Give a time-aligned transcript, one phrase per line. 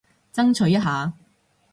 [0.33, 1.13] 爭取一下